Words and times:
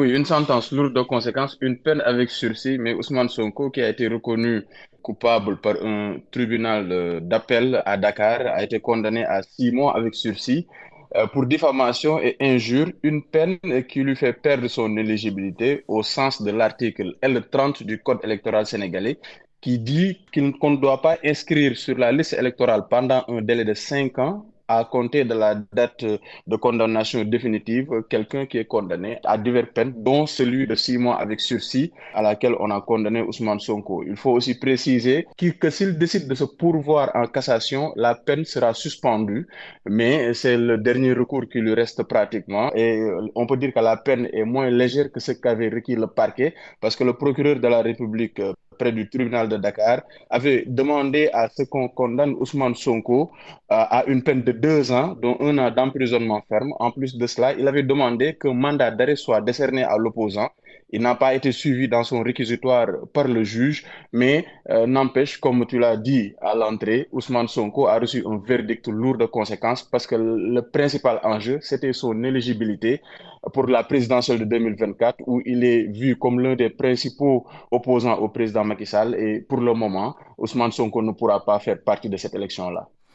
Oui, 0.00 0.12
une 0.16 0.24
sentence 0.24 0.72
lourde 0.72 0.94
de 0.94 1.02
conséquences, 1.02 1.58
une 1.60 1.76
peine 1.76 2.00
avec 2.00 2.30
sursis, 2.30 2.78
mais 2.78 2.94
Ousmane 2.94 3.28
Sonko, 3.28 3.68
qui 3.68 3.82
a 3.82 3.90
été 3.90 4.08
reconnu 4.08 4.62
coupable 5.02 5.58
par 5.60 5.74
un 5.84 6.16
tribunal 6.30 6.90
euh, 6.90 7.20
d'appel 7.20 7.82
à 7.84 7.98
Dakar, 7.98 8.46
a 8.46 8.62
été 8.62 8.80
condamné 8.80 9.26
à 9.26 9.42
six 9.42 9.70
mois 9.72 9.94
avec 9.94 10.14
sursis 10.14 10.66
euh, 11.16 11.26
pour 11.26 11.44
diffamation 11.44 12.18
et 12.18 12.34
injure, 12.40 12.90
une 13.02 13.22
peine 13.22 13.58
qui 13.90 14.02
lui 14.02 14.16
fait 14.16 14.32
perdre 14.32 14.68
son 14.68 14.96
éligibilité 14.96 15.84
au 15.86 16.02
sens 16.02 16.40
de 16.40 16.50
l'article 16.50 17.16
L30 17.22 17.82
du 17.84 17.98
Code 18.02 18.20
électoral 18.24 18.64
sénégalais, 18.64 19.18
qui 19.60 19.78
dit 19.78 20.16
qu'on 20.32 20.70
ne 20.70 20.76
doit 20.78 21.02
pas 21.02 21.18
inscrire 21.22 21.76
sur 21.76 21.98
la 21.98 22.10
liste 22.10 22.32
électorale 22.32 22.86
pendant 22.88 23.22
un 23.28 23.42
délai 23.42 23.66
de 23.66 23.74
cinq 23.74 24.18
ans 24.18 24.46
à 24.70 24.84
compter 24.84 25.24
de 25.24 25.34
la 25.34 25.56
date 25.72 26.04
de 26.46 26.56
condamnation 26.56 27.24
définitive 27.24 27.88
quelqu'un 28.08 28.46
qui 28.46 28.58
est 28.58 28.66
condamné 28.66 29.18
à 29.24 29.36
diverses 29.36 29.70
peines, 29.74 29.92
dont 29.96 30.26
celui 30.26 30.66
de 30.68 30.76
six 30.76 30.96
mois 30.96 31.16
avec 31.20 31.40
sursis 31.40 31.92
à 32.14 32.22
laquelle 32.22 32.54
on 32.60 32.70
a 32.70 32.80
condamné 32.80 33.20
Ousmane 33.20 33.58
Sonko. 33.58 34.04
Il 34.06 34.16
faut 34.16 34.30
aussi 34.30 34.54
préciser 34.58 35.26
que 35.60 35.70
s'il 35.70 35.98
décide 35.98 36.28
de 36.28 36.36
se 36.36 36.44
pourvoir 36.44 37.10
en 37.14 37.26
cassation, 37.26 37.92
la 37.96 38.14
peine 38.14 38.44
sera 38.44 38.72
suspendue, 38.72 39.48
mais 39.86 40.34
c'est 40.34 40.56
le 40.56 40.78
dernier 40.78 41.14
recours 41.14 41.48
qui 41.50 41.58
lui 41.60 41.74
reste 41.74 42.04
pratiquement 42.04 42.70
et 42.76 43.02
on 43.34 43.46
peut 43.46 43.56
dire 43.56 43.72
que 43.74 43.80
la 43.80 43.96
peine 43.96 44.28
est 44.32 44.44
moins 44.44 44.70
légère 44.70 45.10
que 45.10 45.18
ce 45.18 45.32
qu'avait 45.32 45.68
requis 45.68 45.96
le 45.96 46.06
parquet 46.06 46.54
parce 46.80 46.94
que 46.94 47.02
le 47.02 47.14
procureur 47.14 47.56
de 47.58 47.66
la 47.66 47.82
République 47.82 48.40
près 48.80 48.92
du 48.92 49.04
tribunal 49.08 49.46
de 49.48 49.56
Dakar, 49.58 49.98
avait 50.30 50.64
demandé 50.66 51.28
à 51.32 51.48
ce 51.56 51.62
qu'on 51.64 51.88
condamne 51.88 52.34
Ousmane 52.40 52.74
Sonko 52.74 53.30
euh, 53.70 53.98
à 53.98 54.04
une 54.06 54.22
peine 54.22 54.42
de 54.42 54.52
deux 54.52 54.90
ans, 54.90 55.08
dont 55.22 55.36
un 55.40 55.58
an 55.58 55.70
d'emprisonnement 55.70 56.42
ferme. 56.48 56.72
En 56.80 56.90
plus 56.90 57.12
de 57.22 57.26
cela, 57.26 57.52
il 57.52 57.68
avait 57.68 57.82
demandé 57.82 58.26
qu'un 58.40 58.54
mandat 58.54 58.90
d'arrêt 58.90 59.16
soit 59.16 59.42
décerné 59.42 59.82
à 59.84 59.96
l'opposant. 59.98 60.48
Il 60.92 61.02
n'a 61.02 61.14
pas 61.14 61.34
été 61.34 61.52
suivi 61.52 61.86
dans 61.88 62.02
son 62.02 62.22
réquisitoire 62.22 62.88
par 63.12 63.28
le 63.28 63.44
juge, 63.44 63.84
mais 64.12 64.44
euh, 64.70 64.86
n'empêche, 64.86 65.38
comme 65.38 65.64
tu 65.66 65.78
l'as 65.78 65.96
dit 65.96 66.34
à 66.40 66.54
l'entrée, 66.56 67.08
Ousmane 67.12 67.46
Sonko 67.48 67.86
a 67.86 67.98
reçu 67.98 68.24
un 68.26 68.38
verdict 68.44 68.88
lourd 68.88 69.16
de 69.18 69.26
conséquences 69.26 69.82
parce 69.84 70.06
que 70.06 70.16
le 70.16 70.62
principal 70.62 71.20
enjeu, 71.22 71.58
c'était 71.62 71.92
son 71.92 72.24
éligibilité 72.24 73.00
pour 73.52 73.66
la 73.66 73.82
présidentielle 73.84 74.38
de 74.40 74.44
2024 74.44 75.18
où 75.26 75.40
il 75.46 75.64
est 75.64 75.84
vu 75.84 76.16
comme 76.16 76.40
l'un 76.40 76.56
des 76.56 76.68
principaux 76.70 77.46
opposants 77.70 78.18
au 78.18 78.28
président 78.28 78.64
Et 79.14 79.40
pour 79.40 79.60
le 79.60 79.74
moment, 79.74 80.16
Ousmane 80.38 80.72
Sonko 80.72 81.02
ne 81.02 81.12
pourra 81.12 81.44
pas 81.44 81.58
faire 81.60 81.82
partie 81.82 82.08
de 82.08 82.16
cette 82.16 82.34
élection-là. 82.34 82.88